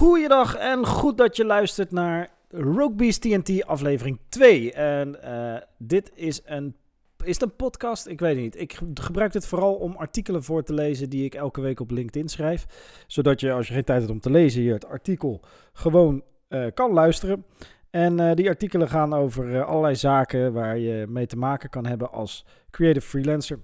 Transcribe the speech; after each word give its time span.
Goeiedag 0.00 0.56
en 0.56 0.86
goed 0.86 1.18
dat 1.18 1.36
je 1.36 1.44
luistert 1.44 1.90
naar 1.90 2.28
Rogue 2.50 3.18
TNT 3.18 3.64
aflevering 3.64 4.18
2. 4.28 4.72
En 4.72 5.22
eh, 5.22 5.62
dit 5.78 6.10
is 6.14 6.40
een, 6.44 6.76
is 7.24 7.40
een 7.40 7.56
podcast? 7.56 8.06
Ik 8.06 8.20
weet 8.20 8.34
het 8.34 8.42
niet. 8.42 8.60
Ik 8.60 8.80
gebruik 8.94 9.32
dit 9.32 9.46
vooral 9.46 9.74
om 9.74 9.96
artikelen 9.96 10.42
voor 10.42 10.62
te 10.62 10.74
lezen 10.74 11.10
die 11.10 11.24
ik 11.24 11.34
elke 11.34 11.60
week 11.60 11.80
op 11.80 11.90
LinkedIn 11.90 12.28
schrijf. 12.28 12.66
Zodat 13.06 13.40
je 13.40 13.52
als 13.52 13.68
je 13.68 13.74
geen 13.74 13.84
tijd 13.84 14.00
hebt 14.00 14.12
om 14.12 14.20
te 14.20 14.30
lezen 14.30 14.60
hier 14.60 14.74
het 14.74 14.86
artikel 14.86 15.40
gewoon 15.72 16.22
eh, 16.48 16.66
kan 16.74 16.92
luisteren. 16.92 17.44
En 17.90 18.20
eh, 18.20 18.34
die 18.34 18.48
artikelen 18.48 18.88
gaan 18.88 19.14
over 19.14 19.64
allerlei 19.64 19.96
zaken 19.96 20.52
waar 20.52 20.78
je 20.78 21.06
mee 21.08 21.26
te 21.26 21.36
maken 21.36 21.70
kan 21.70 21.86
hebben 21.86 22.12
als 22.12 22.46
creative 22.70 23.06
freelancer. 23.06 23.58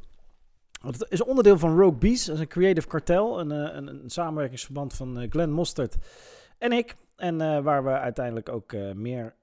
Het 0.81 1.07
is 1.09 1.23
onderdeel 1.23 1.59
van 1.59 1.79
Rogue 1.79 1.99
Bees, 1.99 2.27
een 2.27 2.49
creative 2.49 2.87
kartel, 2.87 3.41
een, 3.41 3.51
een, 3.51 3.87
een 3.87 4.11
samenwerkingsverband 4.11 4.95
van 4.95 5.27
Glenn 5.31 5.53
Mostert 5.53 5.97
en 6.59 6.73
ik. 6.73 6.97
En 7.17 7.41
uh, 7.41 7.61
waar 7.61 7.85
we 7.85 7.91
uiteindelijk 7.91 8.49
ook 8.49 8.73
meer 8.95 9.35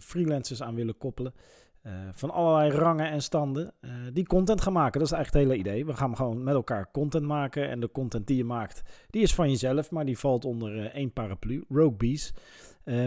freelancers 0.00 0.62
aan 0.62 0.74
willen 0.74 0.98
koppelen. 0.98 1.34
van 2.12 2.30
allerlei 2.30 2.70
rangen 2.70 3.10
en 3.10 3.22
standen. 3.22 3.74
die 4.12 4.26
content 4.26 4.60
gaan 4.60 4.72
maken. 4.72 5.00
Dat 5.00 5.08
is 5.08 5.14
eigenlijk 5.14 5.44
het 5.44 5.54
hele 5.54 5.68
idee. 5.68 5.86
We 5.86 5.96
gaan 5.96 6.16
gewoon 6.16 6.42
met 6.42 6.54
elkaar 6.54 6.90
content 6.90 7.24
maken. 7.24 7.68
En 7.68 7.80
de 7.80 7.90
content 7.90 8.26
die 8.26 8.36
je 8.36 8.44
maakt, 8.44 8.82
die 9.10 9.22
is 9.22 9.34
van 9.34 9.50
jezelf. 9.50 9.90
Maar 9.90 10.04
die 10.04 10.18
valt 10.18 10.44
onder 10.44 10.90
één 10.90 11.12
paraplu. 11.12 11.64
Rogue 11.68 11.92
Bees. 11.92 12.34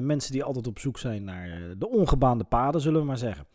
mensen 0.02 0.32
die 0.32 0.44
altijd 0.44 0.68
op 0.68 0.80
zoek 0.80 0.98
zijn 0.98 1.24
naar 1.24 1.76
de 1.78 1.90
ongebaande 1.90 2.44
paden, 2.44 2.82
zullen 2.82 3.00
we 3.00 3.08
maar 3.08 3.18
zeggen. 3.18 3.46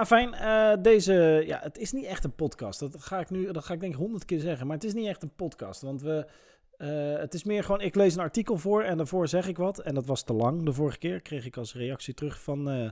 Afijn, 0.00 0.34
deze, 0.82 1.42
ja, 1.46 1.60
het 1.62 1.78
is 1.78 1.92
niet 1.92 2.04
echt 2.04 2.24
een 2.24 2.34
podcast. 2.34 2.80
Dat 2.80 3.02
ga 3.02 3.20
ik 3.20 3.30
nu, 3.30 3.52
dat 3.52 3.64
ga 3.64 3.74
ik 3.74 3.80
denk 3.80 3.92
ik 3.92 3.98
honderd 3.98 4.24
keer 4.24 4.40
zeggen. 4.40 4.66
Maar 4.66 4.76
het 4.76 4.84
is 4.84 4.94
niet 4.94 5.06
echt 5.06 5.22
een 5.22 5.34
podcast. 5.36 5.82
Want 5.82 6.02
we, 6.02 6.26
uh, 6.78 7.18
het 7.20 7.34
is 7.34 7.44
meer 7.44 7.64
gewoon, 7.64 7.80
ik 7.80 7.94
lees 7.94 8.14
een 8.14 8.20
artikel 8.20 8.56
voor 8.56 8.82
en 8.82 8.96
daarvoor 8.96 9.28
zeg 9.28 9.48
ik 9.48 9.56
wat. 9.56 9.78
En 9.78 9.94
dat 9.94 10.06
was 10.06 10.22
te 10.22 10.32
lang 10.32 10.64
de 10.64 10.72
vorige 10.72 10.98
keer. 10.98 11.20
Kreeg 11.20 11.46
ik 11.46 11.56
als 11.56 11.74
reactie 11.74 12.14
terug 12.14 12.42
van, 12.42 12.68
uh, 12.68 12.90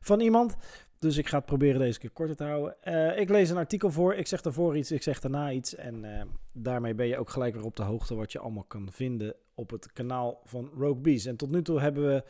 van 0.00 0.20
iemand. 0.20 0.56
Dus 0.98 1.16
ik 1.16 1.28
ga 1.28 1.36
het 1.36 1.46
proberen 1.46 1.80
deze 1.80 1.98
keer 1.98 2.10
korter 2.10 2.36
te 2.36 2.44
houden. 2.44 2.76
Uh, 2.84 3.18
ik 3.18 3.28
lees 3.28 3.50
een 3.50 3.56
artikel 3.56 3.90
voor, 3.90 4.14
ik 4.14 4.26
zeg 4.26 4.40
daarvoor 4.40 4.76
iets, 4.76 4.92
ik 4.92 5.02
zeg 5.02 5.20
daarna 5.20 5.50
iets. 5.50 5.74
En 5.74 6.04
daarmee 6.52 6.94
ben 6.94 7.06
je 7.06 7.18
ook 7.18 7.30
gelijk 7.30 7.54
weer 7.54 7.64
op 7.64 7.76
de 7.76 7.82
hoogte 7.82 8.14
wat 8.14 8.32
je 8.32 8.38
allemaal 8.38 8.64
kan 8.64 8.88
vinden 8.92 9.34
op 9.54 9.70
het 9.70 9.92
kanaal 9.92 10.40
van 10.44 10.70
Rogue 10.74 11.00
Bees. 11.00 11.26
En 11.26 11.36
tot 11.36 11.50
nu 11.50 11.62
toe 11.62 11.80
hebben 11.80 12.06
we 12.06 12.24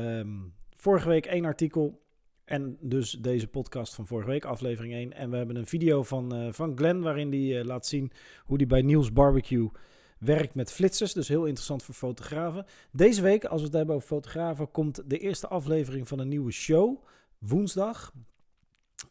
um, 0.00 0.54
vorige 0.76 1.08
week 1.08 1.26
één 1.26 1.44
artikel. 1.44 2.06
En 2.48 2.76
dus 2.80 3.10
deze 3.10 3.48
podcast 3.48 3.94
van 3.94 4.06
vorige 4.06 4.30
week, 4.30 4.44
aflevering 4.44 4.94
1. 4.94 5.12
En 5.12 5.30
we 5.30 5.36
hebben 5.36 5.56
een 5.56 5.66
video 5.66 6.02
van, 6.02 6.54
van 6.54 6.76
Glenn 6.76 7.00
waarin 7.00 7.32
hij 7.32 7.64
laat 7.64 7.86
zien 7.86 8.12
hoe 8.44 8.56
hij 8.56 8.66
bij 8.66 8.82
Niels 8.82 9.12
Barbecue 9.12 9.70
werkt 10.18 10.54
met 10.54 10.72
flitsers, 10.72 11.12
dus 11.12 11.28
heel 11.28 11.44
interessant 11.44 11.82
voor 11.82 11.94
fotografen. 11.94 12.66
Deze 12.92 13.22
week, 13.22 13.44
als 13.44 13.60
we 13.60 13.66
het 13.66 13.76
hebben 13.76 13.94
over 13.94 14.08
fotografen, 14.08 14.70
komt 14.70 15.02
de 15.10 15.18
eerste 15.18 15.48
aflevering 15.48 16.08
van 16.08 16.18
een 16.18 16.28
nieuwe 16.28 16.52
show, 16.52 17.04
woensdag. 17.38 18.12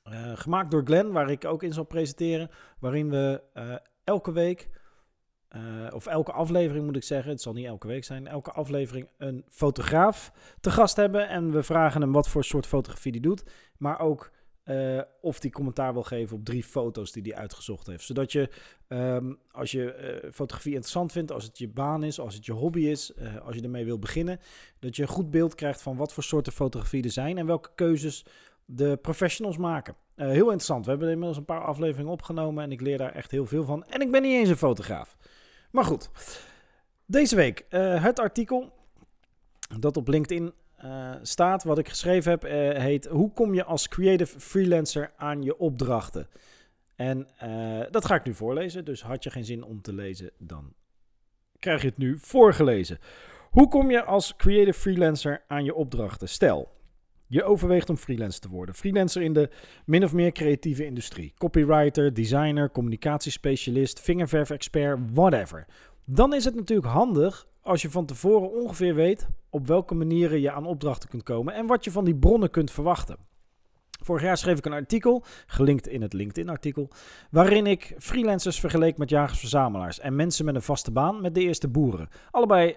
Uh, 0.10 0.32
gemaakt 0.36 0.72
door 0.72 0.86
Glenn, 0.86 1.12
waar 1.12 1.32
ik 1.32 1.46
ook 1.46 1.64
in 1.64 1.74
zal 1.74 1.84
presenteren, 1.84 2.50
waarin 2.80 3.10
we 3.10 3.42
uh, 3.54 3.76
elke 4.04 4.32
week, 4.32 4.70
uh, 5.56 5.62
of 5.94 6.06
elke 6.06 6.32
aflevering 6.32 6.86
moet 6.86 6.96
ik 6.96 7.04
zeggen, 7.04 7.32
het 7.32 7.42
zal 7.42 7.54
niet 7.54 7.66
elke 7.66 7.88
week 7.88 8.04
zijn, 8.04 8.28
elke 8.28 8.52
aflevering 8.52 9.08
een 9.18 9.46
fotograaf 9.50 10.32
te 10.60 10.72
gast 10.72 10.96
hebben. 10.96 11.30
En 11.30 11.52
we 11.52 11.64
vragen 11.64 12.02
hem 12.02 12.12
wat 12.12 12.30
voor 12.30 12.44
soort 12.44 12.66
fotografie 12.66 13.12
die 13.12 13.22
doet, 13.22 13.44
maar 13.78 14.00
ook 14.00 14.32
uh, 14.66 15.02
of 15.22 15.40
die 15.40 15.52
commentaar 15.52 15.94
wil 15.94 16.04
geven 16.04 16.38
op 16.38 16.46
drie 16.46 16.64
foto's 16.64 17.12
die 17.12 17.24
hij 17.24 17.36
uitgezocht 17.36 17.88
heeft. 17.88 18.04
Zodat 18.04 18.32
je, 18.32 18.50
um, 18.88 19.40
als 19.52 19.72
je 19.72 20.22
uh, 20.24 20.32
fotografie 20.32 20.72
interessant 20.72 21.12
vindt, 21.12 21.32
als 21.32 21.44
het 21.44 21.58
je 21.58 21.68
baan 21.68 22.04
is, 22.04 22.20
als 22.20 22.36
het 22.36 22.46
je 22.46 22.52
hobby 22.52 22.82
is, 22.82 23.14
als 23.44 23.56
je 23.56 23.62
ermee 23.62 23.86
wilt 23.86 24.00
beginnen, 24.00 24.40
dat 24.80 24.96
je 24.96 25.02
een 25.02 25.08
goed 25.08 25.32
beeld 25.32 25.56
krijgt 25.56 25.82
van 25.82 25.98
wat 25.98 26.14
voor 26.14 26.24
soorten 26.24 26.54
fotografie 26.54 27.04
er 27.04 27.12
zijn 27.12 27.38
en 27.38 27.46
welke 27.46 27.70
keuzes 27.76 28.26
de 28.66 28.98
professionals 29.02 29.58
maken. 29.58 29.96
heel 30.16 30.38
interessant. 30.38 30.84
We 30.86 30.92
hebben 30.92 31.10
inmiddels 31.10 31.38
een 31.38 31.46
paar 31.46 31.64
afleveringen 31.64 32.12
opgenomen 32.12 32.64
en 32.64 32.72
ik 32.72 32.82
leer 32.82 32.98
daar 32.98 33.14
echt 33.14 33.32
heel 33.32 33.46
veel 33.46 33.64
van. 33.64 33.86
En 33.86 34.02
ik 34.02 34.12
ben 34.12 34.22
niet 34.22 34.34
eens 34.34 34.50
een 34.50 34.58
fotograaf. 34.58 35.18
Maar 35.78 35.86
goed, 35.86 36.10
deze 37.06 37.36
week 37.36 37.66
het 37.70 38.20
artikel 38.20 38.74
dat 39.80 39.98
op 39.98 40.08
LinkedIn 40.08 40.54
uh, 40.84 41.16
staat, 41.22 41.64
wat 41.64 41.78
ik 41.78 41.90
geschreven 41.90 42.32
heb, 42.32 42.46
uh, 42.46 42.52
heet 42.84 43.06
Hoe 43.06 43.32
kom 43.34 43.54
je 43.54 43.64
als 43.64 43.88
creative 43.88 44.40
freelancer 44.40 45.12
aan 45.18 45.44
je 45.44 45.58
opdrachten? 45.58 46.28
En 46.96 47.28
dat 47.92 48.06
ga 48.06 48.16
ik 48.16 48.24
nu 48.24 48.34
voorlezen, 48.34 48.86
dus 48.86 49.02
had 49.02 49.24
je 49.24 49.30
geen 49.30 49.46
zin 49.46 49.64
om 49.64 49.82
te 49.82 49.94
lezen, 49.94 50.32
dan 50.38 50.74
krijg 51.60 51.82
je 51.82 51.88
het 51.88 51.98
nu 51.98 52.18
voorgelezen. 52.20 53.00
Hoe 53.50 53.68
kom 53.68 53.92
je 53.92 54.04
als 54.04 54.36
creative 54.36 54.80
freelancer 54.80 55.44
aan 55.48 55.64
je 55.64 55.74
opdrachten? 55.74 56.30
Stel, 56.30 56.72
je 57.28 57.44
overweegt 57.44 57.90
om 57.90 57.98
freelancer 57.98 58.42
te 58.42 58.50
worden. 58.50 58.76
Freelancer 58.76 59.22
in 59.22 59.34
de 59.34 59.50
min 59.86 60.04
of 60.04 60.14
meer 60.14 60.32
creatieve 60.32 60.86
industrie. 60.86 61.34
Copywriter, 61.38 62.14
designer, 62.14 62.72
communicatiespecialist, 62.72 64.00
vingerverf-expert, 64.00 65.00
whatever. 65.14 65.66
Dan 66.06 66.34
is 66.34 66.46
het 66.46 66.56
natuurlijk 66.56 66.88
handig 66.88 67.48
als 67.62 67.82
je 67.82 67.90
van 67.90 68.06
tevoren 68.06 68.52
ongeveer 68.52 68.96
weet 68.96 69.28
op 69.50 69.68
welke 69.68 69.96
manieren 69.96 70.42
je 70.42 70.52
aan 70.52 70.66
opdrachten 70.66 71.10
kunt 71.10 71.24
komen 71.24 71.54
en 71.54 71.66
wat 71.66 71.84
je 71.84 71.92
van 71.92 72.06
die 72.06 72.16
bronnen 72.16 72.50
kunt 72.50 72.72
verwachten. 72.72 73.18
Vorig 74.04 74.22
jaar 74.22 74.38
schreef 74.38 74.58
ik 74.58 74.66
een 74.66 74.74
artikel, 74.74 75.24
gelinkt 75.48 75.88
in 75.88 76.02
het 76.02 76.14
LinkedIn-artikel, 76.14 76.90
waarin 77.32 77.68
ik 77.68 77.96
freelancers 77.98 78.60
vergeleek 78.60 78.98
met 78.98 79.10
jagers-verzamelaars 79.10 80.00
en 80.00 80.16
mensen 80.16 80.46
met 80.46 80.56
een 80.56 80.62
vaste 80.62 80.92
baan 80.92 81.22
met 81.22 81.36
de 81.36 81.42
eerste 81.42 81.68
boeren. 81.68 82.10
Allebei 82.32 82.76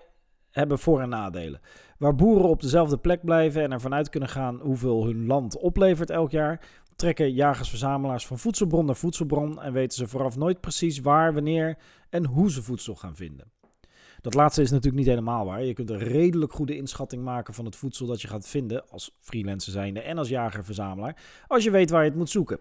hebben 0.50 0.78
voor- 0.78 1.00
en 1.00 1.08
nadelen. 1.08 1.60
Waar 1.98 2.14
boeren 2.14 2.48
op 2.48 2.60
dezelfde 2.60 2.96
plek 2.96 3.24
blijven 3.24 3.62
en 3.62 3.72
ervan 3.72 3.94
uit 3.94 4.08
kunnen 4.08 4.28
gaan 4.28 4.60
hoeveel 4.60 5.04
hun 5.04 5.26
land 5.26 5.56
oplevert 5.56 6.10
elk 6.10 6.30
jaar, 6.30 6.60
trekken 6.96 7.32
jagers-verzamelaars 7.32 8.26
van 8.26 8.38
voedselbron 8.38 8.84
naar 8.86 8.96
voedselbron 8.96 9.62
en 9.62 9.72
weten 9.72 9.98
ze 9.98 10.06
vooraf 10.06 10.36
nooit 10.36 10.60
precies 10.60 11.00
waar, 11.00 11.34
wanneer 11.34 11.78
en 12.10 12.26
hoe 12.26 12.50
ze 12.50 12.62
voedsel 12.62 12.94
gaan 12.94 13.16
vinden. 13.16 13.50
Dat 14.20 14.34
laatste 14.34 14.62
is 14.62 14.70
natuurlijk 14.70 14.96
niet 14.96 15.06
helemaal 15.06 15.44
waar. 15.44 15.64
Je 15.64 15.72
kunt 15.72 15.90
een 15.90 15.98
redelijk 15.98 16.52
goede 16.52 16.76
inschatting 16.76 17.24
maken 17.24 17.54
van 17.54 17.64
het 17.64 17.76
voedsel 17.76 18.06
dat 18.06 18.22
je 18.22 18.28
gaat 18.28 18.48
vinden 18.48 18.88
als 18.90 19.16
freelancer 19.20 19.72
zijnde 19.72 20.00
en 20.00 20.18
als 20.18 20.28
jager-verzamelaar, 20.28 21.16
als 21.46 21.64
je 21.64 21.70
weet 21.70 21.90
waar 21.90 22.02
je 22.02 22.08
het 22.08 22.18
moet 22.18 22.30
zoeken. 22.30 22.58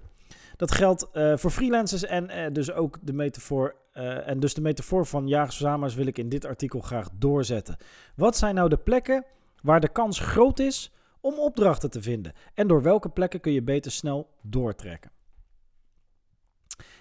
Dat 0.56 0.72
geldt 0.72 1.08
uh, 1.14 1.38
voor 1.38 1.52
freelancers 1.52 2.04
en 2.04 2.30
uh, 2.30 2.46
dus 2.52 2.72
ook 2.72 2.98
de 3.02 3.14
metafoor. 3.14 3.76
Uh, 4.00 4.28
en 4.28 4.40
dus 4.40 4.54
de 4.54 4.62
metafoor 4.62 5.06
van 5.06 5.28
jagers-verzamelaars 5.28 5.96
wil 5.96 6.06
ik 6.06 6.18
in 6.18 6.30
dit 6.30 6.46
artikel 6.46 6.80
graag 6.80 7.10
doorzetten. 7.14 7.78
Wat 8.16 8.38
zijn 8.38 8.56
nou 8.56 8.70
de 8.70 8.78
plekken 8.78 9.26
waar 9.62 9.80
de 9.80 9.90
kans 9.90 10.20
groot 10.20 10.60
is 10.60 10.92
om 11.22 11.34
opdrachten 11.40 11.90
te 11.90 12.02
vinden? 12.02 12.34
En 12.54 12.68
door 12.68 12.82
welke 12.82 13.10
plekken 13.10 13.40
kun 13.40 13.52
je 13.52 13.62
beter 13.62 13.92
snel 13.92 14.30
doortrekken? 14.42 15.12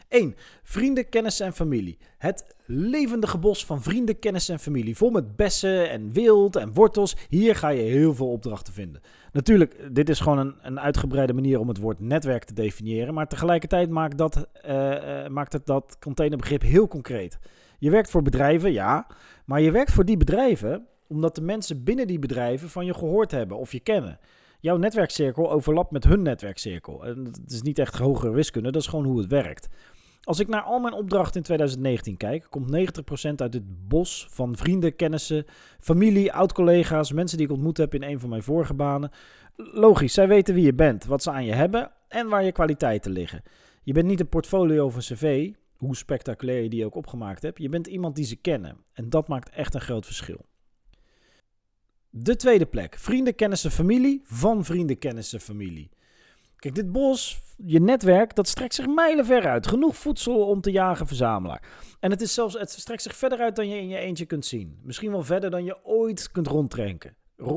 1. 0.09 0.37
Vrienden, 0.63 1.09
kennissen 1.09 1.47
en 1.47 1.53
familie. 1.53 1.99
Het 2.19 2.55
levendige 2.65 3.39
bos 3.39 3.65
van 3.65 3.83
vrienden, 3.83 4.19
kennissen 4.19 4.55
en 4.55 4.61
familie. 4.61 4.97
Vol 4.97 5.11
met 5.11 5.37
bessen 5.37 5.91
en 5.91 6.13
wild 6.13 6.57
en 6.57 6.73
wortels. 6.73 7.17
Hier 7.29 7.57
ga 7.57 7.69
je 7.69 7.83
heel 7.83 8.15
veel 8.15 8.31
opdrachten 8.31 8.73
vinden. 8.73 9.01
Natuurlijk, 9.33 9.95
dit 9.95 10.09
is 10.09 10.21
gewoon 10.21 10.39
een, 10.39 10.55
een 10.63 10.81
uitgebreide 10.81 11.33
manier 11.33 11.61
om 11.61 11.69
het 11.69 11.79
woord 11.79 12.01
netwerk 12.01 12.45
te 12.45 12.55
definiëren. 12.55 13.15
Maar 13.15 13.29
tegelijkertijd 13.29 13.91
maakt, 13.91 14.19
dat, 14.19 14.47
uh, 14.67 14.75
uh, 14.75 15.29
maakt 15.29 15.53
het 15.53 15.67
dat 15.67 15.97
containerbegrip 16.01 16.63
heel 16.63 16.89
concreet. 16.89 17.39
Je 17.79 17.91
werkt 17.91 18.11
voor 18.11 18.23
bedrijven, 18.23 18.73
ja. 18.73 19.07
Maar 19.45 19.61
je 19.61 19.71
werkt 19.71 19.93
voor 19.93 20.05
die 20.05 20.17
bedrijven 20.17 20.87
omdat 21.07 21.35
de 21.35 21.43
mensen 21.43 21.85
binnen 21.85 22.07
die 22.07 22.19
bedrijven 22.19 22.71
van 22.71 22.87
je 22.87 22.95
gehoord 22.95 23.31
hebben 23.31 23.57
of 23.57 23.73
je 23.73 23.81
kennen 23.81 24.19
jouw 24.61 24.77
netwerkcirkel 24.77 25.51
overlapt 25.51 25.91
met 25.91 26.05
hun 26.05 26.23
netwerkcirkel. 26.23 27.05
En 27.05 27.25
dat 27.25 27.41
is 27.47 27.63
niet 27.63 27.79
echt 27.79 27.99
hogere 27.99 28.33
wiskunde, 28.33 28.71
dat 28.71 28.83
is 28.83 28.89
gewoon 28.89 29.05
hoe 29.05 29.19
het 29.19 29.31
werkt. 29.31 29.69
Als 30.29 30.39
ik 30.39 30.49
naar 30.49 30.63
al 30.63 30.79
mijn 30.79 30.95
opdrachten 30.95 31.37
in 31.37 31.43
2019 31.43 32.17
kijk, 32.17 32.47
komt 32.51 32.71
90% 32.71 33.35
uit 33.37 33.55
het 33.55 33.89
bos 33.89 34.27
van 34.31 34.57
vrienden, 34.57 34.97
kennissen, 34.97 35.45
familie, 35.79 36.33
oud-collega's, 36.33 37.13
mensen 37.13 37.39
die 37.39 37.47
ik 37.47 37.53
ontmoet 37.53 37.77
heb 37.77 37.95
in 37.95 38.03
een 38.03 38.21
van 38.21 38.29
mijn 38.29 38.43
vorige 38.43 38.75
banen. 38.75 39.11
Logisch, 39.57 40.15
zij 40.15 40.29
weten 40.29 40.55
wie 40.55 40.65
je 40.65 40.75
bent, 40.75 41.05
wat 41.05 41.23
ze 41.23 41.31
aan 41.31 41.45
je 41.45 41.53
hebben 41.53 41.91
en 42.09 42.29
waar 42.29 42.45
je 42.45 42.53
kwaliteiten 42.53 43.11
liggen. 43.11 43.43
Je 43.83 43.93
bent 43.93 44.07
niet 44.07 44.21
een 44.21 44.29
portfolio 44.29 44.85
of 44.85 44.95
een 44.95 45.17
cv, 45.17 45.53
hoe 45.77 45.97
spectaculair 45.97 46.63
je 46.63 46.69
die 46.69 46.85
ook 46.85 46.95
opgemaakt 46.95 47.43
hebt. 47.43 47.59
Je 47.59 47.69
bent 47.69 47.87
iemand 47.87 48.17
die 48.17 48.25
ze 48.25 48.37
kennen. 48.37 48.77
En 48.93 49.11
dat 49.11 49.29
maakt 49.29 49.51
echt 49.51 49.75
een 49.75 49.81
groot 49.81 50.07
verschil. 50.07 50.45
De 52.11 52.37
tweede 52.37 52.67
plek. 52.67 52.99
Vrienden, 52.99 53.35
kennissen, 53.35 53.71
familie 53.71 54.21
van 54.25 54.65
vrienden, 54.65 54.99
kennissen, 54.99 55.41
familie. 55.41 55.91
Kijk, 56.59 56.75
dit 56.75 56.93
bos, 56.93 57.41
je 57.57 57.81
netwerk, 57.81 58.35
dat 58.35 58.49
strekt 58.49 58.75
zich 58.75 58.87
mijlen 58.87 59.25
ver 59.25 59.47
uit. 59.47 59.67
Genoeg 59.67 59.97
voedsel 59.97 60.47
om 60.47 60.61
te 60.61 60.71
jagen, 60.71 61.07
verzamelaar. 61.07 61.63
En 62.01 62.11
het, 62.11 62.21
is 62.21 62.35
zelfs, 62.35 62.59
het 62.59 62.71
strekt 62.71 63.03
zich 63.03 63.17
verder 63.17 63.39
uit 63.39 63.57
dan 63.57 63.69
je 63.69 63.77
in 63.77 63.89
je 63.89 63.97
eentje 63.97 64.27
kunt 64.27 64.47
zien. 64.47 64.79
Misschien 64.83 65.11
wel 65.11 65.23
verder 65.23 65.51
dan 65.51 65.65
je 65.65 65.85
ooit 65.85 66.31
kunt 66.33 66.47
rondtrekken. 66.47 67.17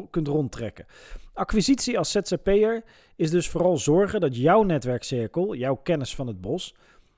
kunt 0.09 0.27
rondtrekken. 0.27 0.86
Acquisitie 1.33 1.98
als 1.98 2.12
ZZP'er 2.12 2.83
is 3.15 3.30
dus 3.30 3.50
vooral 3.50 3.77
zorgen 3.77 4.19
dat 4.19 4.36
jouw 4.36 4.63
netwerkcirkel, 4.63 5.56
jouw 5.56 5.75
kennis 5.75 6.15
van 6.15 6.27
het 6.27 6.42
bos, 6.42 6.75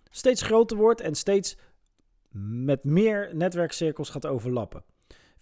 steeds 0.10 0.42
groter 0.42 0.78
wordt 0.78 1.02
en 1.02 1.16
steeds 1.16 1.58
met 2.66 2.84
meer 2.84 3.30
netwerkcirkels 3.34 4.10
gaat 4.10 4.26
overlappen. 4.26 4.84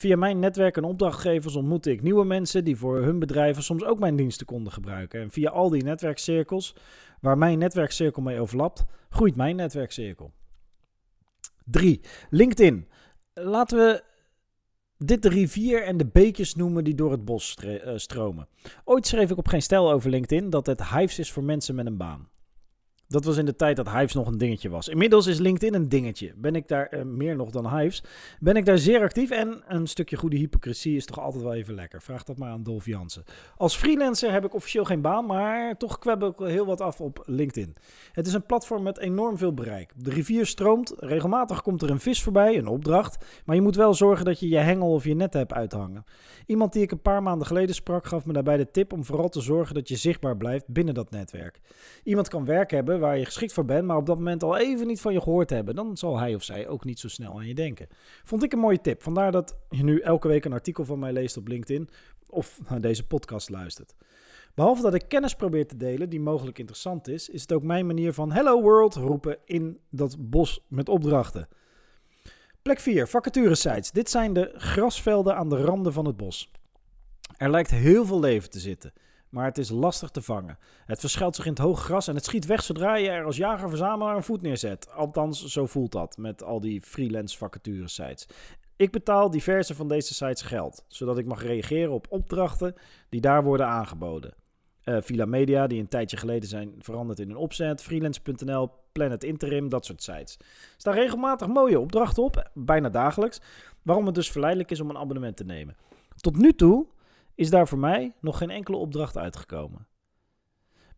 Via 0.01 0.15
mijn 0.15 0.39
netwerk 0.39 0.77
en 0.77 0.83
opdrachtgevers 0.83 1.55
ontmoette 1.55 1.91
ik 1.91 2.01
nieuwe 2.01 2.25
mensen 2.25 2.63
die 2.63 2.77
voor 2.77 3.01
hun 3.01 3.19
bedrijven 3.19 3.63
soms 3.63 3.83
ook 3.83 3.99
mijn 3.99 4.15
diensten 4.15 4.45
konden 4.45 4.73
gebruiken. 4.73 5.21
En 5.21 5.31
via 5.31 5.49
al 5.49 5.69
die 5.69 5.83
netwerkcirkels, 5.83 6.75
waar 7.19 7.37
mijn 7.37 7.57
netwerkcirkel 7.57 8.21
mee 8.21 8.39
overlapt, 8.39 8.85
groeit 9.09 9.35
mijn 9.35 9.55
netwerkcirkel. 9.55 10.31
3. 11.65 12.01
LinkedIn. 12.29 12.87
Laten 13.33 13.77
we 13.77 14.03
dit 14.97 15.23
de 15.23 15.29
rivier 15.29 15.83
en 15.83 15.97
de 15.97 16.07
beekjes 16.07 16.55
noemen 16.55 16.83
die 16.83 16.95
door 16.95 17.11
het 17.11 17.25
bos 17.25 17.55
eh, 17.55 17.91
stromen. 17.95 18.47
Ooit 18.83 19.07
schreef 19.07 19.29
ik 19.29 19.37
op 19.37 19.47
geen 19.47 19.61
stijl 19.61 19.91
over 19.91 20.09
LinkedIn 20.09 20.49
dat 20.49 20.65
het 20.65 20.89
Hives 20.89 21.19
is 21.19 21.31
voor 21.31 21.43
mensen 21.43 21.75
met 21.75 21.85
een 21.85 21.97
baan. 21.97 22.30
Dat 23.11 23.25
was 23.25 23.37
in 23.37 23.45
de 23.45 23.55
tijd 23.55 23.75
dat 23.75 23.89
Hives 23.89 24.13
nog 24.13 24.27
een 24.27 24.37
dingetje 24.37 24.69
was. 24.69 24.87
Inmiddels 24.87 25.27
is 25.27 25.39
LinkedIn 25.39 25.73
een 25.73 25.89
dingetje. 25.89 26.33
Ben 26.35 26.55
ik 26.55 26.67
daar 26.67 26.93
uh, 26.93 27.01
meer 27.01 27.35
nog 27.35 27.49
dan 27.49 27.77
Hives? 27.77 28.03
Ben 28.39 28.55
ik 28.55 28.65
daar 28.65 28.77
zeer 28.77 29.01
actief 29.01 29.29
en 29.29 29.63
een 29.67 29.87
stukje 29.87 30.15
goede 30.15 30.37
hypocrisie 30.37 30.95
is 30.95 31.05
toch 31.05 31.19
altijd 31.19 31.43
wel 31.43 31.53
even 31.53 31.73
lekker. 31.73 32.01
Vraag 32.01 32.23
dat 32.23 32.37
maar 32.37 32.49
aan 32.49 32.63
Dolf 32.63 32.85
Jansen. 32.85 33.23
Als 33.57 33.75
freelancer 33.75 34.31
heb 34.31 34.45
ik 34.45 34.53
officieel 34.53 34.85
geen 34.85 35.01
baan, 35.01 35.25
maar 35.25 35.77
toch 35.77 35.99
kweb 35.99 36.23
ik 36.23 36.33
heel 36.37 36.65
wat 36.65 36.81
af 36.81 37.01
op 37.01 37.23
LinkedIn. 37.25 37.75
Het 38.11 38.27
is 38.27 38.33
een 38.33 38.45
platform 38.45 38.83
met 38.83 38.97
enorm 38.97 39.37
veel 39.37 39.53
bereik. 39.53 39.91
De 39.95 40.09
rivier 40.09 40.45
stroomt, 40.45 40.93
regelmatig 40.97 41.61
komt 41.61 41.81
er 41.81 41.89
een 41.89 41.99
vis 41.99 42.23
voorbij, 42.23 42.57
een 42.57 42.67
opdracht. 42.67 43.25
Maar 43.45 43.55
je 43.55 43.61
moet 43.61 43.75
wel 43.75 43.93
zorgen 43.93 44.25
dat 44.25 44.39
je 44.39 44.49
je 44.49 44.57
hengel 44.57 44.93
of 44.93 45.03
je 45.03 45.15
net 45.15 45.33
hebt 45.33 45.53
uithangen. 45.53 46.03
Iemand 46.45 46.73
die 46.73 46.81
ik 46.81 46.91
een 46.91 47.01
paar 47.01 47.23
maanden 47.23 47.47
geleden 47.47 47.75
sprak 47.75 48.05
gaf 48.05 48.25
me 48.25 48.33
daarbij 48.33 48.57
de 48.57 48.71
tip 48.71 48.93
om 48.93 49.05
vooral 49.05 49.29
te 49.29 49.41
zorgen 49.41 49.75
dat 49.75 49.87
je 49.87 49.95
zichtbaar 49.95 50.37
blijft 50.37 50.67
binnen 50.67 50.93
dat 50.93 51.11
netwerk. 51.11 51.59
Iemand 52.03 52.27
kan 52.27 52.45
werk 52.45 52.71
hebben 52.71 52.99
waar 53.01 53.17
je 53.17 53.25
geschikt 53.25 53.53
voor 53.53 53.65
bent, 53.65 53.85
maar 53.85 53.97
op 53.97 54.05
dat 54.05 54.17
moment 54.17 54.43
al 54.43 54.57
even 54.57 54.87
niet 54.87 55.01
van 55.01 55.13
je 55.13 55.21
gehoord 55.21 55.49
hebben, 55.49 55.75
dan 55.75 55.97
zal 55.97 56.19
hij 56.19 56.35
of 56.35 56.43
zij 56.43 56.67
ook 56.67 56.85
niet 56.85 56.99
zo 56.99 57.07
snel 57.07 57.37
aan 57.37 57.47
je 57.47 57.55
denken. 57.55 57.87
Vond 58.23 58.43
ik 58.43 58.53
een 58.53 58.59
mooie 58.59 58.81
tip. 58.81 59.03
Vandaar 59.03 59.31
dat 59.31 59.55
je 59.69 59.83
nu 59.83 59.99
elke 59.99 60.27
week 60.27 60.45
een 60.45 60.53
artikel 60.53 60.85
van 60.85 60.99
mij 60.99 61.13
leest 61.13 61.37
op 61.37 61.47
LinkedIn 61.47 61.89
of 62.29 62.59
naar 62.69 62.81
deze 62.81 63.07
podcast 63.07 63.49
luistert. 63.49 63.95
Behalve 64.55 64.81
dat 64.81 64.93
ik 64.93 65.07
kennis 65.07 65.33
probeer 65.33 65.67
te 65.67 65.77
delen 65.77 66.09
die 66.09 66.19
mogelijk 66.19 66.59
interessant 66.59 67.07
is, 67.07 67.29
is 67.29 67.41
het 67.41 67.53
ook 67.53 67.63
mijn 67.63 67.85
manier 67.85 68.13
van 68.13 68.31
Hello 68.31 68.61
World 68.61 68.95
roepen 68.95 69.37
in 69.45 69.79
dat 69.89 70.15
bos 70.19 70.65
met 70.67 70.89
opdrachten. 70.89 71.47
Plek 72.61 72.79
4, 72.79 73.07
vacaturesites. 73.07 73.91
Dit 73.91 74.09
zijn 74.09 74.33
de 74.33 74.53
grasvelden 74.55 75.35
aan 75.35 75.49
de 75.49 75.63
randen 75.63 75.93
van 75.93 76.05
het 76.05 76.17
bos. 76.17 76.51
Er 77.37 77.49
lijkt 77.49 77.71
heel 77.71 78.05
veel 78.05 78.19
leven 78.19 78.49
te 78.49 78.59
zitten 78.59 78.93
maar 79.31 79.45
het 79.45 79.57
is 79.57 79.69
lastig 79.69 80.09
te 80.09 80.21
vangen. 80.21 80.57
Het 80.85 80.99
verschuilt 80.99 81.35
zich 81.35 81.45
in 81.45 81.51
het 81.51 81.61
hoge 81.61 81.83
gras 81.83 82.07
en 82.07 82.15
het 82.15 82.25
schiet 82.25 82.45
weg 82.45 82.63
zodra 82.63 82.95
je 82.95 83.09
er 83.09 83.25
als 83.25 83.37
jager-verzamelaar 83.37 84.15
een 84.15 84.23
voet 84.23 84.41
neerzet. 84.41 84.91
Althans, 84.91 85.45
zo 85.45 85.65
voelt 85.65 85.91
dat 85.91 86.17
met 86.17 86.43
al 86.43 86.59
die 86.59 86.81
freelance 86.81 87.37
vacature 87.37 87.87
sites. 87.87 88.27
Ik 88.75 88.91
betaal 88.91 89.29
diverse 89.29 89.75
van 89.75 89.87
deze 89.87 90.13
sites 90.13 90.41
geld, 90.41 90.85
zodat 90.87 91.17
ik 91.17 91.25
mag 91.25 91.43
reageren 91.43 91.91
op 91.91 92.07
opdrachten 92.09 92.75
die 93.09 93.21
daar 93.21 93.43
worden 93.43 93.67
aangeboden. 93.67 94.33
Uh, 94.85 94.97
Villa 95.01 95.25
Media, 95.25 95.67
die 95.67 95.79
een 95.79 95.87
tijdje 95.87 96.17
geleden 96.17 96.49
zijn 96.49 96.75
veranderd 96.79 97.19
in 97.19 97.29
een 97.29 97.35
opzet, 97.35 97.83
freelance.nl, 97.83 98.71
Planet 98.91 99.23
Interim, 99.23 99.69
dat 99.69 99.85
soort 99.85 100.03
sites. 100.03 100.37
Er 100.39 100.45
staan 100.77 100.93
regelmatig 100.93 101.47
mooie 101.47 101.79
opdrachten 101.79 102.23
op, 102.23 102.49
bijna 102.53 102.89
dagelijks, 102.89 103.41
waarom 103.81 104.05
het 104.05 104.15
dus 104.15 104.31
verleidelijk 104.31 104.71
is 104.71 104.79
om 104.79 104.89
een 104.89 104.97
abonnement 104.97 105.37
te 105.37 105.43
nemen. 105.43 105.75
Tot 106.15 106.37
nu 106.37 106.53
toe 106.53 106.87
is 107.35 107.49
daar 107.49 107.67
voor 107.67 107.79
mij 107.79 108.13
nog 108.21 108.37
geen 108.37 108.49
enkele 108.49 108.77
opdracht 108.77 109.17
uitgekomen. 109.17 109.87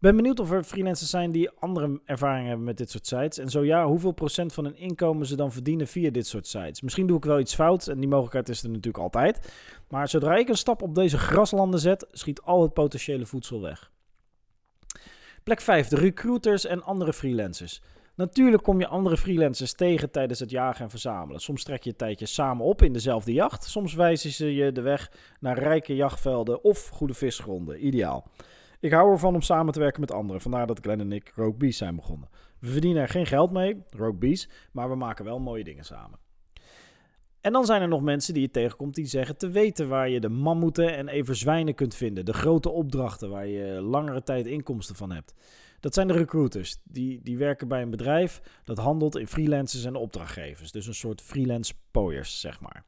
Ben 0.04 0.16
benieuwd 0.16 0.40
of 0.40 0.52
er 0.52 0.64
freelancers 0.64 1.10
zijn 1.10 1.32
die 1.32 1.50
andere 1.50 2.02
ervaringen 2.06 2.48
hebben 2.48 2.66
met 2.66 2.78
dit 2.78 2.90
soort 2.90 3.08
sites. 3.08 3.38
En 3.38 3.50
zo 3.50 3.64
ja, 3.64 3.88
hoeveel 3.88 4.12
procent 4.12 4.54
van 4.54 4.64
hun 4.64 4.76
inkomen 4.76 5.26
ze 5.26 5.36
dan 5.36 5.52
verdienen 5.52 5.88
via 5.88 6.10
dit 6.10 6.28
soort 6.28 6.48
sites. 6.48 6.82
Misschien 6.82 7.08
doe 7.08 7.18
ik 7.18 7.26
wel 7.26 7.40
iets 7.40 7.56
fout 7.56 7.88
en 7.88 8.00
die 8.00 8.10
mogelijkheid 8.10 8.50
is 8.50 8.64
er 8.64 8.70
natuurlijk 8.70 9.04
altijd. 9.04 9.54
Maar 9.90 10.08
zodra 10.08 10.36
ik 10.36 10.50
een 10.50 10.58
stap 10.58 10.82
op 10.82 10.96
deze 10.96 11.18
graslanden 11.18 11.80
zet, 11.80 12.08
schiet 12.12 12.42
al 12.42 12.62
het 12.62 12.74
potentiële 12.74 13.26
voedsel 13.26 13.62
weg. 13.62 13.92
Plek 15.44 15.62
5. 15.62 15.88
De 15.88 15.96
recruiters 15.96 16.66
en 16.66 16.84
andere 16.84 17.14
freelancers. 17.14 17.82
Natuurlijk 18.16 18.64
kom 18.64 18.80
je 18.80 18.88
andere 18.88 19.18
freelancers 19.18 19.74
tegen 19.74 20.12
tijdens 20.12 20.40
het 20.40 20.50
jagen 20.50 20.84
en 20.84 20.90
verzamelen. 20.90 21.42
Soms 21.42 21.64
trek 21.64 21.84
je 21.84 21.90
een 21.90 21.96
tijdje 21.96 22.26
samen 22.26 22.66
op 22.66 22.82
in 22.82 22.94
dezelfde 22.94 23.34
jacht. 23.34 23.64
Soms 23.64 23.94
wijzen 23.94 24.32
ze 24.32 24.56
je 24.56 24.72
de 24.72 24.82
weg 24.82 25.12
naar 25.40 25.58
rijke 25.60 25.96
jachtvelden 25.96 26.64
of 26.64 26.90
goede 26.90 27.14
visgronden. 27.14 27.86
Ideaal. 27.86 28.28
Ik 28.80 28.92
hou 28.92 29.12
ervan 29.12 29.34
om 29.34 29.42
samen 29.42 29.74
te 29.74 29.80
werken 29.80 30.00
met 30.00 30.12
anderen. 30.12 30.42
Vandaar 30.42 30.68
dat 30.68 30.80
Glenn 30.80 31.02
en 31.02 31.12
ik 31.12 31.32
Rogue 31.36 31.58
Bees 31.58 31.78
zijn 31.78 31.96
begonnen. 31.96 32.30
We 32.60 32.68
verdienen 32.68 33.02
er 33.02 33.10
geen 33.10 33.26
geld 33.26 33.52
mee, 33.52 33.84
Rogue 33.90 34.18
Bees, 34.18 34.50
maar 34.72 34.90
we 34.90 34.96
maken 34.96 35.26
wel 35.26 35.40
mooie 35.40 35.64
dingen 35.64 35.84
samen. 35.84 36.23
En 37.44 37.52
dan 37.52 37.66
zijn 37.66 37.82
er 37.82 37.88
nog 37.88 38.02
mensen 38.02 38.34
die 38.34 38.42
je 38.42 38.52
tegenkomt 38.52 38.96
die 38.96 39.06
zeggen 39.06 39.38
te 39.38 39.50
weten 39.50 39.90
waar 39.90 40.10
je 40.10 40.20
de 40.20 40.30
mammoeten 40.30 40.96
en 40.96 41.08
everzwijnen 41.08 41.76
kunt 41.76 41.96
vinden. 41.96 42.26
De 42.26 42.34
grote 42.34 42.70
opdrachten 42.70 43.30
waar 43.30 43.48
je 43.48 43.82
langere 43.82 44.24
tijd 44.24 44.46
inkomsten 44.46 44.96
van 44.96 45.12
hebt. 45.12 45.34
Dat 45.80 45.94
zijn 45.94 46.08
de 46.08 46.14
recruiters. 46.14 46.78
Die, 46.84 47.20
die 47.24 47.38
werken 47.38 47.68
bij 47.68 47.82
een 47.82 47.90
bedrijf 47.90 48.42
dat 48.64 48.78
handelt 48.78 49.18
in 49.18 49.28
freelancers 49.28 49.86
en 49.86 49.96
opdrachtgevers. 49.96 50.72
Dus 50.72 50.88
een 50.88 50.94
soort 50.94 51.22
freelance 51.22 51.74
pooiers, 51.92 52.40
zeg 52.40 52.60
maar. 52.60 52.84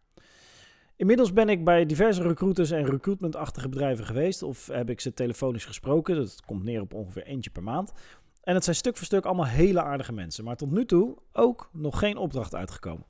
Inmiddels 0.96 1.34
ben 1.34 1.50
ik 1.50 1.63
bij 1.63 1.86
diverse 1.86 2.22
recruiters 2.22 2.72
en 2.72 2.86
recruitmentachtige 2.86 3.69
bedrijven 3.69 4.06
geweest. 4.06 4.44
Of 4.44 4.68
heb 4.68 4.90
ik 4.90 5.01
ze 5.01 5.13
telefonisch 5.13 5.66
gesproken. 5.66 6.16
Dat 6.16 6.42
komt 6.46 6.63
neer 6.63 6.81
op 6.81 6.94
ongeveer 6.94 7.24
eentje 7.24 7.50
per 7.50 7.63
maand. 7.63 7.94
En 8.42 8.54
het 8.54 8.63
zijn 8.63 8.75
stuk 8.75 8.98
voor 8.98 9.06
stuk 9.06 9.25
allemaal 9.25 9.46
hele 9.46 9.81
aardige 9.81 10.13
mensen. 10.13 10.44
Maar 10.44 10.56
tot 10.56 10.72
nu 10.72 10.86
toe 10.86 11.18
ook 11.31 11.69
nog 11.74 12.00
geen 12.00 12.18
opdracht 12.18 12.56
uitgekomen. 12.56 13.06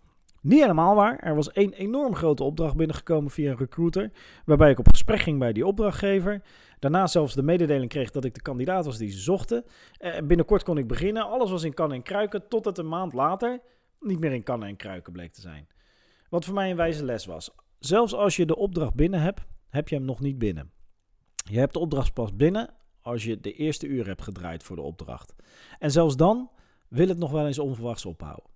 Niet 0.46 0.60
helemaal 0.60 0.96
waar. 0.96 1.20
Er 1.20 1.36
was 1.36 1.52
één 1.52 1.74
enorm 1.74 2.16
grote 2.16 2.44
opdracht 2.44 2.76
binnengekomen 2.76 3.32
via 3.32 3.52
een 3.52 3.58
recruiter. 3.58 4.12
Waarbij 4.46 4.72
ik 4.72 4.80
op 4.80 4.90
gesprek 4.90 5.20
ging 5.20 5.40
bij 5.40 5.54
die 5.54 5.66
opdrachtgever. 5.66 6.42
Daarna 6.80 7.08
zelfs 7.08 7.34
de 7.34 7.42
mededeling 7.42 7.90
kreeg 7.90 8.12
dat 8.12 8.26
ik 8.26 8.34
de 8.34 8.42
kandidaat 8.42 8.86
was 8.86 8.98
die 8.98 9.10
ze 9.10 9.20
zochten. 9.20 9.66
Uh, 10.00 10.18
binnenkort 10.18 10.64
kon 10.64 10.78
ik 10.78 10.88
beginnen. 10.88 11.24
Alles 11.24 11.52
was 11.52 11.64
in 11.64 11.74
kannen 11.74 11.98
en 11.98 12.04
kruiken. 12.04 12.48
Tot 12.48 12.66
het 12.66 12.78
een 12.78 12.88
maand 12.88 13.14
later 13.14 13.62
niet 14.00 14.20
meer 14.20 14.32
in 14.32 14.44
kannen 14.44 14.68
en 14.68 14.76
kruiken 14.76 15.14
bleek 15.14 15.34
te 15.34 15.42
zijn. 15.42 15.68
Wat 16.30 16.46
voor 16.46 16.54
mij 16.54 16.70
een 16.70 16.76
wijze 16.76 17.06
les 17.06 17.26
was. 17.26 17.56
Zelfs 17.80 18.14
als 18.14 18.36
je 18.36 18.46
de 18.46 18.56
opdracht 18.56 18.94
binnen 18.94 19.22
hebt, 19.22 19.42
heb 19.70 19.90
je 19.90 19.96
hem 19.96 20.06
nog 20.06 20.20
niet 20.20 20.38
binnen. 20.38 20.72
Je 21.50 21.60
hebt 21.60 21.74
de 21.74 21.80
opdracht 21.80 22.14
pas 22.14 22.36
binnen 22.36 22.74
als 23.02 23.24
je 23.24 23.40
de 23.40 23.54
eerste 23.54 23.88
uur 23.88 24.08
hebt 24.08 24.22
gedraaid 24.22 24.64
voor 24.64 24.76
de 24.76 24.82
opdracht. 24.82 25.36
En 25.80 25.92
zelfs 25.92 26.16
dan 26.16 26.50
wil 26.88 27.08
het 27.08 27.18
nog 27.18 27.32
wel 27.32 27.48
eens 27.48 27.60
onverwachts 27.60 28.06
ophouden. 28.06 28.55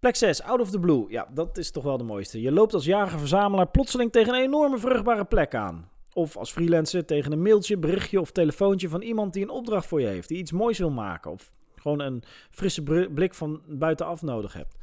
Plek 0.00 0.16
6, 0.16 0.42
Out 0.42 0.60
of 0.60 0.70
the 0.70 0.78
Blue. 0.78 1.04
Ja, 1.08 1.28
dat 1.34 1.58
is 1.58 1.70
toch 1.70 1.84
wel 1.84 1.98
de 1.98 2.04
mooiste. 2.04 2.40
Je 2.40 2.52
loopt 2.52 2.74
als 2.74 2.84
jager-verzamelaar 2.84 3.68
plotseling 3.68 4.12
tegen 4.12 4.34
een 4.34 4.40
enorme 4.40 4.78
vruchtbare 4.78 5.24
plek 5.24 5.54
aan. 5.54 5.90
Of 6.12 6.36
als 6.36 6.52
freelancer 6.52 7.04
tegen 7.04 7.32
een 7.32 7.42
mailtje, 7.42 7.78
berichtje 7.78 8.20
of 8.20 8.30
telefoontje 8.30 8.88
van 8.88 9.02
iemand 9.02 9.32
die 9.32 9.42
een 9.42 9.50
opdracht 9.50 9.86
voor 9.86 10.00
je 10.00 10.06
heeft. 10.06 10.28
Die 10.28 10.38
iets 10.38 10.52
moois 10.52 10.78
wil 10.78 10.90
maken. 10.90 11.30
Of 11.30 11.52
gewoon 11.76 12.00
een 12.00 12.22
frisse 12.50 12.82
blik 13.14 13.34
van 13.34 13.62
buitenaf 13.66 14.22
nodig 14.22 14.52
hebt. 14.52 14.76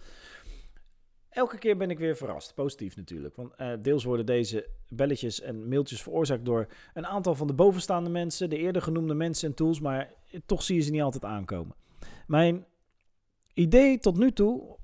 Elke 1.30 1.58
keer 1.58 1.78
ben 1.78 1.90
ik 1.90 2.00
weer 2.00 2.16
verrast. 2.16 2.54
Positief 2.54 2.96
natuurlijk. 2.96 3.36
Want 3.36 3.54
uh, 3.58 3.74
deels 3.80 4.04
worden 4.04 4.26
deze 4.26 4.68
belletjes 4.88 5.42
en 5.42 5.68
mailtjes 5.68 6.02
veroorzaakt 6.02 6.46
door 6.46 6.68
een 6.94 7.06
aantal 7.06 7.36
van 7.36 7.48
de 7.48 7.54
bovenstaande 7.54 8.10
mensen. 8.10 8.50
De 8.50 8.58
eerder 8.58 8.82
genoemde 8.82 9.14
mensen 9.14 9.50
en 9.50 9.56
tools. 9.56 9.80
Maar 9.80 10.14
toch 10.46 10.64
zie 10.64 10.76
je 10.76 10.82
ze 10.82 10.92
niet 10.92 11.02
altijd 11.02 11.26
aankomen. 11.26 11.76
Mijn 12.28 12.66
idee 13.54 14.00
tot 14.00 14.18
nu 14.18 14.32
toe 14.32 14.78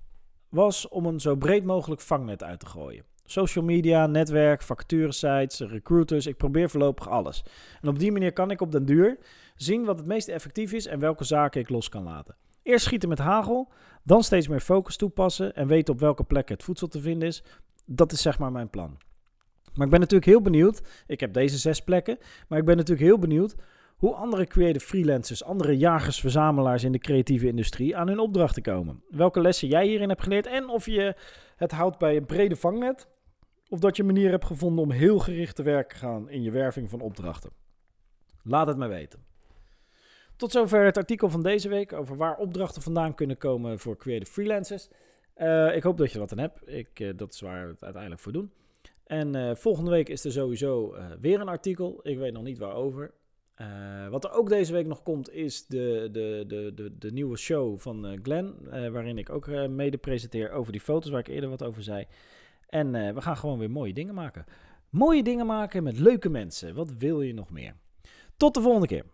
was 0.51 0.87
om 0.87 1.05
een 1.05 1.19
zo 1.19 1.35
breed 1.35 1.63
mogelijk 1.63 2.01
vangnet 2.01 2.43
uit 2.43 2.59
te 2.59 2.65
gooien. 2.65 3.03
Social 3.23 3.65
media, 3.65 4.07
netwerk, 4.07 4.61
sites, 5.09 5.59
recruiters. 5.59 6.25
Ik 6.25 6.37
probeer 6.37 6.69
voorlopig 6.69 7.09
alles. 7.09 7.43
En 7.81 7.89
op 7.89 7.99
die 7.99 8.11
manier 8.11 8.33
kan 8.33 8.51
ik 8.51 8.61
op 8.61 8.71
den 8.71 8.85
duur 8.85 9.17
zien 9.55 9.85
wat 9.85 9.97
het 9.97 10.07
meest 10.07 10.27
effectief 10.27 10.71
is 10.71 10.85
en 10.85 10.99
welke 10.99 11.23
zaken 11.23 11.61
ik 11.61 11.69
los 11.69 11.89
kan 11.89 12.03
laten. 12.03 12.35
Eerst 12.63 12.85
schieten 12.85 13.09
met 13.09 13.17
hagel, 13.17 13.71
dan 14.03 14.23
steeds 14.23 14.47
meer 14.47 14.59
focus 14.59 14.95
toepassen 14.97 15.55
en 15.55 15.67
weten 15.67 15.93
op 15.93 15.99
welke 15.99 16.23
plek 16.23 16.49
het 16.49 16.63
voedsel 16.63 16.87
te 16.87 17.01
vinden 17.01 17.27
is. 17.27 17.43
Dat 17.85 18.11
is 18.11 18.21
zeg 18.21 18.39
maar 18.39 18.51
mijn 18.51 18.69
plan. 18.69 18.97
Maar 19.73 19.85
ik 19.85 19.91
ben 19.91 19.99
natuurlijk 19.99 20.29
heel 20.29 20.41
benieuwd. 20.41 20.81
Ik 21.07 21.19
heb 21.19 21.33
deze 21.33 21.57
zes 21.57 21.83
plekken. 21.83 22.17
Maar 22.47 22.59
ik 22.59 22.65
ben 22.65 22.77
natuurlijk 22.77 23.07
heel 23.07 23.19
benieuwd 23.19 23.55
hoe 24.01 24.13
andere 24.13 24.45
creative 24.45 24.85
freelancers, 24.85 25.43
andere 25.43 25.77
jagers, 25.77 26.19
verzamelaars 26.19 26.83
in 26.83 26.91
de 26.91 26.99
creatieve 26.99 27.47
industrie 27.47 27.97
aan 27.97 28.07
hun 28.07 28.19
opdrachten 28.19 28.61
komen. 28.61 29.03
Welke 29.09 29.41
lessen 29.41 29.67
jij 29.67 29.87
hierin 29.87 30.09
hebt 30.09 30.23
geleerd 30.23 30.45
en 30.45 30.69
of 30.69 30.85
je 30.85 31.15
het 31.55 31.71
houdt 31.71 31.97
bij 31.97 32.17
een 32.17 32.25
brede 32.25 32.55
vangnet 32.55 33.07
of 33.69 33.79
dat 33.79 33.95
je 33.95 34.01
een 34.01 34.07
manier 34.07 34.29
hebt 34.29 34.45
gevonden 34.45 34.83
om 34.83 34.91
heel 34.91 35.19
gericht 35.19 35.55
te 35.55 35.63
werken 35.63 35.97
gaan 35.97 36.29
in 36.29 36.41
je 36.41 36.51
werving 36.51 36.89
van 36.89 37.01
opdrachten. 37.01 37.49
Laat 38.43 38.67
het 38.67 38.77
me 38.77 38.87
weten. 38.87 39.23
Tot 40.35 40.51
zover 40.51 40.85
het 40.85 40.97
artikel 40.97 41.29
van 41.29 41.43
deze 41.43 41.69
week 41.69 41.93
over 41.93 42.17
waar 42.17 42.37
opdrachten 42.37 42.81
vandaan 42.81 43.15
kunnen 43.15 43.37
komen 43.37 43.79
voor 43.79 43.97
creative 43.97 44.31
freelancers. 44.31 44.89
Uh, 45.37 45.75
ik 45.75 45.83
hoop 45.83 45.97
dat 45.97 46.07
je 46.07 46.13
er 46.13 46.19
wat 46.19 46.31
aan 46.31 46.37
hebt. 46.37 46.67
Ik, 46.67 46.99
uh, 46.99 47.11
dat 47.15 47.33
is 47.33 47.41
waar 47.41 47.65
we 47.65 47.71
het 47.71 47.83
uiteindelijk 47.83 48.21
voor 48.21 48.31
doen. 48.31 48.51
En 49.03 49.35
uh, 49.35 49.55
volgende 49.55 49.91
week 49.91 50.09
is 50.09 50.25
er 50.25 50.31
sowieso 50.31 50.95
weer 51.19 51.39
een 51.39 51.47
artikel. 51.47 51.99
Ik 52.03 52.17
weet 52.17 52.33
nog 52.33 52.43
niet 52.43 52.57
waarover. 52.57 53.13
Uh, 53.61 54.07
wat 54.07 54.23
er 54.23 54.31
ook 54.31 54.49
deze 54.49 54.73
week 54.73 54.87
nog 54.87 55.03
komt, 55.03 55.33
is 55.33 55.65
de, 55.65 56.09
de, 56.11 56.43
de, 56.47 56.71
de, 56.75 56.97
de 56.97 57.11
nieuwe 57.11 57.37
show 57.37 57.79
van 57.79 58.11
uh, 58.11 58.19
Glenn. 58.23 58.55
Uh, 58.65 58.89
waarin 58.89 59.17
ik 59.17 59.29
ook 59.29 59.47
mede 59.69 59.97
presenteer 59.97 60.51
over 60.51 60.71
die 60.71 60.81
foto's 60.81 61.11
waar 61.11 61.19
ik 61.19 61.27
eerder 61.27 61.49
wat 61.49 61.63
over 61.63 61.83
zei. 61.83 62.07
En 62.71 62.95
eh, 62.95 63.13
we 63.13 63.21
gaan 63.21 63.37
gewoon 63.37 63.59
weer 63.59 63.71
mooie 63.71 63.93
dingen 63.93 64.13
maken. 64.13 64.45
Mooie 64.89 65.23
dingen 65.23 65.45
maken 65.45 65.83
met 65.83 65.99
leuke 65.99 66.29
mensen. 66.29 66.75
Wat 66.75 66.91
wil 66.97 67.21
je 67.21 67.33
nog 67.33 67.49
meer? 67.49 67.75
Tot 68.37 68.53
de 68.53 68.61
volgende 68.61 68.87
keer. 68.87 69.05